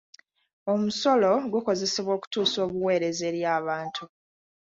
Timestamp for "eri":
3.29-3.41